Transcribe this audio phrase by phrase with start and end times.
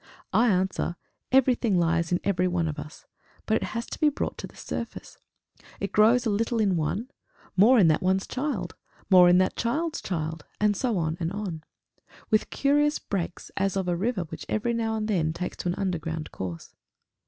[0.33, 0.95] I answer,
[1.31, 3.05] Everything lies in everyone of us,
[3.45, 5.19] but has to be brought to the surface.
[5.79, 7.11] It grows a little in one,
[7.55, 8.73] more in that one's child,
[9.11, 11.63] more in that child's child, and so on and on
[12.31, 15.75] with curious breaks as of a river which every now and then takes to an
[15.75, 16.73] underground course.